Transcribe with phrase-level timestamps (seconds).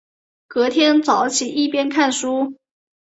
[0.47, 2.55] 隔天早起一边读书